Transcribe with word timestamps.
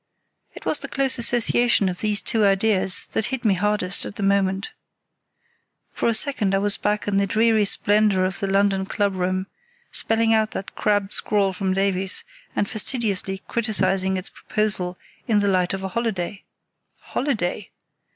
It 0.55 0.65
was 0.65 0.79
the 0.79 0.87
close 0.87 1.19
association 1.19 1.87
of 1.87 1.99
these 1.99 2.23
two 2.23 2.43
ideas 2.43 3.05
that 3.11 3.27
hit 3.27 3.45
me 3.45 3.53
hardest 3.53 4.03
at 4.03 4.15
the 4.15 4.23
moment. 4.23 4.71
For 5.91 6.09
a 6.09 6.15
second 6.15 6.55
I 6.55 6.57
was 6.57 6.75
back 6.75 7.07
in 7.07 7.17
the 7.17 7.27
dreary 7.27 7.65
splendour 7.65 8.25
of 8.25 8.39
the 8.39 8.47
London 8.47 8.87
club 8.87 9.13
room, 9.13 9.45
spelling 9.91 10.33
out 10.33 10.49
that 10.57 10.73
crabbed 10.73 11.13
scrawl 11.13 11.53
from 11.53 11.73
Davies, 11.73 12.23
and 12.55 12.67
fastidiously 12.67 13.43
criticising 13.47 14.17
its 14.17 14.31
proposal 14.31 14.97
in 15.27 15.39
the 15.39 15.47
light 15.47 15.71
of 15.71 15.83
a 15.83 15.89
holiday. 15.89 16.45
Holiday! 17.01 17.69